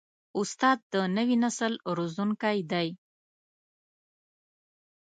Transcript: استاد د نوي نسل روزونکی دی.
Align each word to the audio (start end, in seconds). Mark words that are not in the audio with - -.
استاد 0.39 0.77
د 0.93 0.95
نوي 1.17 1.35
نسل 1.43 1.73
روزونکی 1.97 2.57
دی. 2.71 2.87